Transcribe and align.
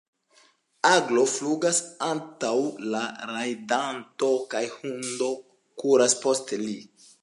Aglo 0.91 1.25
flugas 1.33 1.81
antaŭ 2.07 2.55
la 2.95 3.03
rajdanto 3.35 4.35
kaj 4.55 4.67
hundo 4.77 5.33
kuras 5.85 6.23
post 6.27 6.61
li. 6.69 6.79